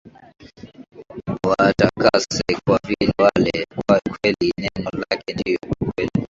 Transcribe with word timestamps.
Uwatakase 1.43 2.41
kwa 2.67 2.79
ile 2.99 3.13
kweli 3.87 4.51
neno 4.57 4.89
lako 4.91 5.31
ndiyo 5.33 5.59
kweli 5.95 6.11